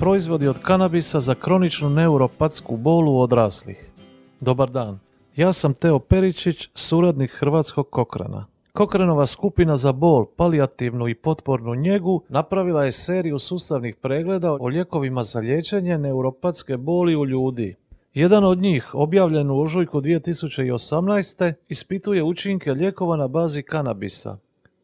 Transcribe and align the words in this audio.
Proizvodi 0.00 0.48
od 0.48 0.58
kanabisa 0.58 1.20
za 1.20 1.34
kroničnu 1.34 1.90
neuropatsku 1.90 2.76
bolu 2.76 3.20
odraslih. 3.20 3.90
Dobar 4.40 4.70
dan. 4.70 4.98
Ja 5.36 5.52
sam 5.52 5.74
Teo 5.74 5.98
Peričić, 5.98 6.68
suradnik 6.74 7.30
Hrvatskog 7.30 7.90
Kokrana. 7.90 8.46
Kokrenova 8.72 9.26
skupina 9.26 9.76
za 9.76 9.92
bol, 9.92 10.26
palijativnu 10.36 11.08
i 11.08 11.14
potpornu 11.14 11.74
njegu 11.74 12.22
napravila 12.28 12.84
je 12.84 12.92
seriju 12.92 13.38
sustavnih 13.38 13.96
pregleda 13.96 14.52
o 14.52 14.66
lijekovima 14.66 15.22
za 15.22 15.40
liječenje 15.40 15.98
neuropatske 15.98 16.76
boli 16.76 17.16
u 17.16 17.26
ljudi. 17.26 17.74
Jedan 18.14 18.44
od 18.44 18.58
njih, 18.58 18.94
objavljen 18.94 19.50
u 19.50 19.60
ožujku 19.60 20.00
2018. 20.00 21.52
ispituje 21.68 22.22
učinke 22.22 22.72
lijekova 22.72 23.16
na 23.16 23.28
bazi 23.28 23.62
kanabisa. 23.62 24.38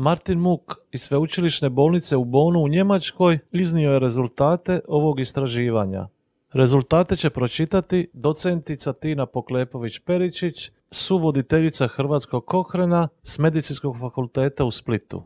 Martin 0.00 0.38
Muk 0.38 0.74
iz 0.92 1.02
Sveučilišne 1.02 1.68
bolnice 1.68 2.16
u 2.16 2.24
Bonu 2.24 2.60
u 2.60 2.68
Njemačkoj 2.68 3.38
iznio 3.52 3.92
je 3.92 3.98
rezultate 3.98 4.80
ovog 4.88 5.20
istraživanja. 5.20 6.08
Rezultate 6.52 7.16
će 7.16 7.30
pročitati 7.30 8.10
docentica 8.12 8.92
Tina 8.92 9.26
Poklepović-Peričić, 9.26 10.70
suvoditeljica 10.90 11.88
Hrvatskog 11.88 12.46
Kohrena 12.46 13.08
s 13.22 13.38
Medicinskog 13.38 13.98
fakulteta 14.00 14.64
u 14.64 14.70
Splitu. 14.70 15.22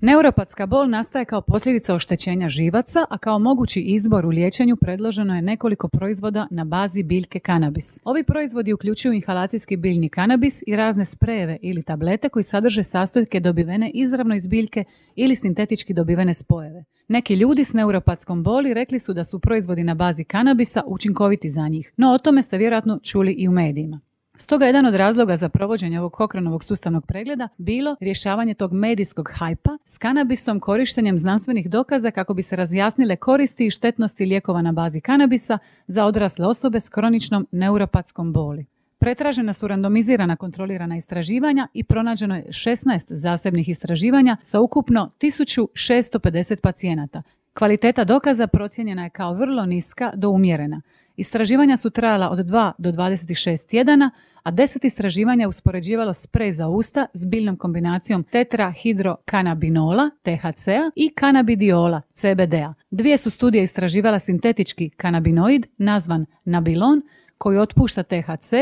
Neuropatska 0.00 0.66
bol 0.66 0.88
nastaje 0.88 1.24
kao 1.24 1.40
posljedica 1.40 1.94
oštećenja 1.94 2.48
živaca, 2.48 3.04
a 3.10 3.18
kao 3.18 3.38
mogući 3.38 3.80
izbor 3.80 4.26
u 4.26 4.28
liječenju 4.28 4.76
predloženo 4.76 5.36
je 5.36 5.42
nekoliko 5.42 5.88
proizvoda 5.88 6.46
na 6.50 6.64
bazi 6.64 7.02
biljke 7.02 7.38
kanabis. 7.38 8.00
Ovi 8.04 8.24
proizvodi 8.24 8.72
uključuju 8.72 9.12
inhalacijski 9.12 9.76
biljni 9.76 10.08
kanabis 10.08 10.62
i 10.66 10.76
razne 10.76 11.04
sprejeve 11.04 11.58
ili 11.62 11.82
tablete 11.82 12.28
koji 12.28 12.42
sadrže 12.42 12.84
sastojke 12.84 13.40
dobivene 13.40 13.90
izravno 13.94 14.34
iz 14.34 14.46
biljke 14.46 14.84
ili 15.14 15.36
sintetički 15.36 15.94
dobivene 15.94 16.34
spojeve. 16.34 16.84
Neki 17.08 17.34
ljudi 17.34 17.64
s 17.64 17.72
neuropatskom 17.72 18.42
boli 18.42 18.74
rekli 18.74 18.98
su 18.98 19.12
da 19.12 19.24
su 19.24 19.40
proizvodi 19.40 19.84
na 19.84 19.94
bazi 19.94 20.24
kanabisa 20.24 20.82
učinkoviti 20.86 21.50
za 21.50 21.68
njih, 21.68 21.92
no 21.96 22.12
o 22.12 22.18
tome 22.18 22.42
ste 22.42 22.58
vjerojatno 22.58 22.98
čuli 23.02 23.32
i 23.32 23.48
u 23.48 23.52
medijima. 23.52 24.00
Stoga 24.40 24.66
jedan 24.66 24.86
od 24.86 24.94
razloga 24.94 25.36
za 25.36 25.48
provođenje 25.48 25.98
ovog 26.00 26.12
Kochranovog 26.12 26.64
sustavnog 26.64 27.06
pregleda 27.06 27.48
bilo 27.56 27.96
rješavanje 28.00 28.54
tog 28.54 28.72
medijskog 28.72 29.30
hajpa 29.34 29.78
s 29.84 29.98
kanabisom 29.98 30.60
korištenjem 30.60 31.18
znanstvenih 31.18 31.70
dokaza 31.70 32.10
kako 32.10 32.34
bi 32.34 32.42
se 32.42 32.56
razjasnile 32.56 33.16
koristi 33.16 33.66
i 33.66 33.70
štetnosti 33.70 34.24
lijekova 34.24 34.62
na 34.62 34.72
bazi 34.72 35.00
kanabisa 35.00 35.58
za 35.86 36.04
odrasle 36.04 36.46
osobe 36.46 36.80
s 36.80 36.88
kroničnom 36.88 37.46
neuropatskom 37.52 38.32
boli. 38.32 38.66
Pretražena 38.98 39.52
su 39.52 39.68
randomizirana 39.68 40.36
kontrolirana 40.36 40.96
istraživanja 40.96 41.68
i 41.74 41.84
pronađeno 41.84 42.36
je 42.36 42.46
16 42.48 43.04
zasebnih 43.08 43.68
istraživanja 43.68 44.36
sa 44.40 44.60
ukupno 44.60 45.10
1650 45.20 46.60
pacijenata. 46.60 47.22
Kvaliteta 47.58 48.04
dokaza 48.04 48.46
procijenjena 48.46 49.04
je 49.04 49.10
kao 49.10 49.32
vrlo 49.34 49.66
niska 49.66 50.12
do 50.14 50.30
umjerena. 50.30 50.80
Istraživanja 51.16 51.76
su 51.76 51.90
trajala 51.90 52.30
od 52.30 52.38
2 52.38 52.72
do 52.78 52.92
26 52.92 53.68
tjedana, 53.68 54.10
a 54.42 54.52
10 54.52 54.86
istraživanja 54.86 55.48
uspoređivalo 55.48 56.14
sprej 56.14 56.52
za 56.52 56.68
usta 56.68 57.06
s 57.14 57.26
biljnom 57.26 57.56
kombinacijom 57.56 58.24
tetrahidrokanabinola, 58.24 60.10
THC-a 60.22 60.90
i 60.96 61.08
kanabidiola, 61.08 62.00
CBD-a. 62.12 62.74
Dvije 62.90 63.16
su 63.16 63.30
studije 63.30 63.62
istraživala 63.62 64.18
sintetički 64.18 64.90
kanabinoid, 64.90 65.66
nazvan 65.78 66.26
nabilon, 66.44 67.02
koji 67.38 67.58
otpušta 67.58 68.02
THC, 68.02 68.52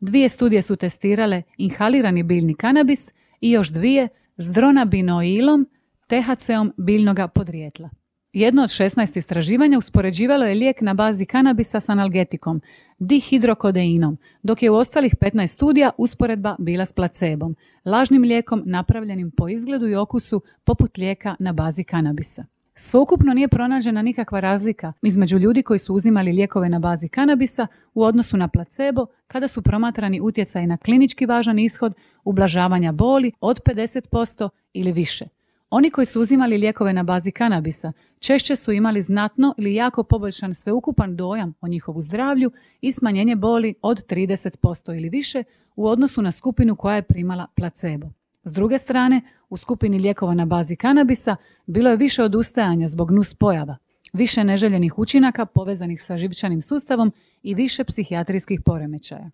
dvije 0.00 0.28
studije 0.28 0.62
su 0.62 0.76
testirale 0.76 1.42
inhalirani 1.56 2.22
biljni 2.22 2.54
kanabis 2.54 3.12
i 3.40 3.50
još 3.50 3.68
dvije 3.68 4.08
s 4.36 4.52
dronabinoilom, 4.52 5.68
THC-om 6.06 6.72
biljnoga 6.76 7.28
podrijetla. 7.28 7.90
Jedno 8.32 8.62
od 8.62 8.68
16 8.68 9.18
istraživanja 9.18 9.78
uspoređivalo 9.78 10.44
je 10.44 10.54
lijek 10.54 10.80
na 10.80 10.94
bazi 10.94 11.26
kanabisa 11.26 11.80
s 11.80 11.88
analgetikom, 11.88 12.60
dihidrokodeinom, 12.98 14.18
dok 14.42 14.62
je 14.62 14.70
u 14.70 14.74
ostalih 14.74 15.14
15 15.20 15.46
studija 15.46 15.90
usporedba 15.98 16.56
bila 16.58 16.86
s 16.86 16.92
placebom, 16.92 17.56
lažnim 17.84 18.22
lijekom 18.22 18.62
napravljenim 18.66 19.30
po 19.30 19.48
izgledu 19.48 19.88
i 19.88 19.94
okusu 19.94 20.42
poput 20.64 20.98
lijeka 20.98 21.36
na 21.38 21.52
bazi 21.52 21.84
kanabisa. 21.84 22.44
Sveukupno 22.74 23.34
nije 23.34 23.48
pronađena 23.48 24.02
nikakva 24.02 24.40
razlika 24.40 24.92
između 25.02 25.38
ljudi 25.38 25.62
koji 25.62 25.78
su 25.78 25.94
uzimali 25.94 26.32
lijekove 26.32 26.68
na 26.68 26.78
bazi 26.78 27.08
kanabisa 27.08 27.66
u 27.94 28.02
odnosu 28.02 28.36
na 28.36 28.48
placebo 28.48 29.06
kada 29.26 29.48
su 29.48 29.62
promatrani 29.62 30.20
utjecaj 30.20 30.66
na 30.66 30.76
klinički 30.76 31.26
važan 31.26 31.58
ishod 31.58 31.94
ublažavanja 32.24 32.92
boli 32.92 33.32
od 33.40 33.60
50% 33.62 34.48
ili 34.72 34.92
više. 34.92 35.39
Oni 35.70 35.90
koji 35.90 36.06
su 36.06 36.20
uzimali 36.20 36.58
lijekove 36.58 36.92
na 36.92 37.02
bazi 37.02 37.30
kanabisa 37.30 37.92
češće 38.18 38.56
su 38.56 38.72
imali 38.72 39.02
znatno 39.02 39.54
ili 39.58 39.74
jako 39.74 40.02
poboljšan 40.02 40.54
sveukupan 40.54 41.16
dojam 41.16 41.54
o 41.60 41.68
njihovu 41.68 42.02
zdravlju 42.02 42.50
i 42.80 42.92
smanjenje 42.92 43.36
boli 43.36 43.74
od 43.82 44.06
30% 44.06 44.96
ili 44.96 45.08
više 45.08 45.44
u 45.76 45.88
odnosu 45.88 46.22
na 46.22 46.32
skupinu 46.32 46.76
koja 46.76 46.96
je 46.96 47.02
primala 47.02 47.46
placebo. 47.56 48.10
S 48.44 48.52
druge 48.52 48.78
strane, 48.78 49.20
u 49.48 49.56
skupini 49.56 49.98
lijekova 49.98 50.34
na 50.34 50.46
bazi 50.46 50.76
kanabisa 50.76 51.36
bilo 51.66 51.90
je 51.90 51.96
više 51.96 52.22
odustajanja 52.22 52.88
zbog 52.88 53.10
nus 53.10 53.34
pojava, 53.34 53.76
više 54.12 54.44
neželjenih 54.44 54.98
učinaka 54.98 55.46
povezanih 55.46 56.02
sa 56.02 56.16
živčanim 56.16 56.62
sustavom 56.62 57.12
i 57.42 57.54
više 57.54 57.84
psihijatrijskih 57.84 58.60
poremećaja. 58.64 59.30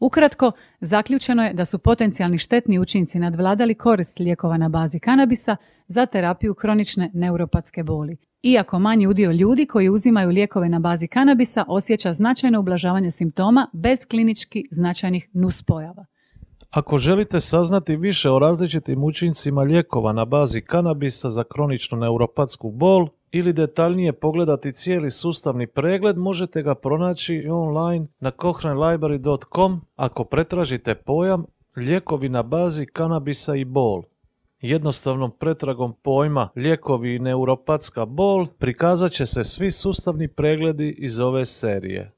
Ukratko, 0.00 0.52
zaključeno 0.80 1.44
je 1.44 1.52
da 1.52 1.64
su 1.64 1.78
potencijalni 1.78 2.38
štetni 2.38 2.78
učinci 2.78 3.18
nadvladali 3.18 3.74
korist 3.74 4.18
lijekova 4.18 4.56
na 4.56 4.68
bazi 4.68 4.98
kanabisa 4.98 5.56
za 5.86 6.06
terapiju 6.06 6.54
kronične 6.54 7.10
neuropatske 7.14 7.82
boli. 7.82 8.16
Iako 8.42 8.78
manji 8.78 9.06
udio 9.06 9.32
ljudi 9.32 9.66
koji 9.66 9.88
uzimaju 9.88 10.30
lijekove 10.30 10.68
na 10.68 10.78
bazi 10.78 11.06
kanabisa 11.06 11.64
osjeća 11.68 12.12
značajno 12.12 12.60
ublažavanje 12.60 13.10
simptoma 13.10 13.70
bez 13.72 14.06
klinički 14.06 14.64
značajnih 14.70 15.28
nuspojava. 15.32 16.04
Ako 16.70 16.98
želite 16.98 17.40
saznati 17.40 17.96
više 17.96 18.30
o 18.30 18.38
različitim 18.38 19.04
učincima 19.04 19.62
lijekova 19.62 20.12
na 20.12 20.24
bazi 20.24 20.60
kanabisa 20.60 21.30
za 21.30 21.44
kroničnu 21.44 21.98
neuropatsku 21.98 22.70
bol, 22.70 23.08
ili 23.32 23.52
detaljnije 23.52 24.12
pogledati 24.12 24.72
cijeli 24.72 25.10
sustavni 25.10 25.66
pregled, 25.66 26.16
možete 26.16 26.62
ga 26.62 26.74
pronaći 26.74 27.48
online 27.50 28.06
na 28.20 28.30
cochranelibrary.com 28.30 29.80
ako 29.96 30.24
pretražite 30.24 30.94
pojam 30.94 31.44
lijekovi 31.76 32.28
na 32.28 32.42
bazi 32.42 32.86
kanabisa 32.86 33.56
i 33.56 33.64
bol. 33.64 34.02
Jednostavnom 34.60 35.30
pretragom 35.38 35.94
pojma 36.02 36.48
lijekovi 36.56 37.14
i 37.14 37.18
neuropatska 37.18 38.06
bol 38.06 38.46
prikazat 38.58 39.12
će 39.12 39.26
se 39.26 39.44
svi 39.44 39.70
sustavni 39.70 40.28
pregledi 40.28 40.94
iz 40.98 41.20
ove 41.20 41.46
serije. 41.46 42.17